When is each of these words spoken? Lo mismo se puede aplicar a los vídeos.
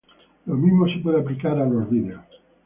Lo 0.47 0.55
mismo 0.55 0.87
se 0.87 0.97
puede 0.97 1.19
aplicar 1.19 1.59
a 1.59 1.65
los 1.67 1.87
vídeos. 1.87 2.23